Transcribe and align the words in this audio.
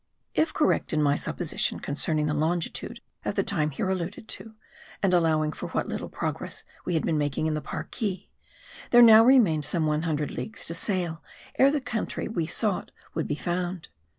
If 0.33 0.51
correct 0.51 0.93
in 0.93 1.03
my 1.03 1.13
supposition, 1.13 1.79
concerning 1.79 2.27
our 2.27 2.35
longitude 2.35 3.01
at 3.23 3.35
the 3.35 3.43
time 3.43 3.69
here 3.69 3.87
alluded 3.87 4.27
to, 4.29 4.55
and 5.03 5.13
allowing 5.13 5.51
for 5.51 5.67
what 5.69 5.87
little 5.87 6.09
pro 6.09 6.31
gress 6.31 6.63
we 6.85 6.95
had 6.95 7.05
been 7.05 7.19
making 7.19 7.45
in 7.45 7.53
the 7.53 7.61
Parki, 7.61 8.29
there 8.89 9.03
now 9.03 9.23
remained 9.23 9.63
some 9.63 9.85
one 9.85 10.01
hundred 10.01 10.31
leagues 10.31 10.65
to 10.65 10.73
sail, 10.73 11.23
ere 11.59 11.69
the 11.69 11.79
country 11.79 12.27
we 12.27 12.47
sought 12.47 12.89
would 13.13 13.27
be 13.27 13.35
found. 13.35 13.89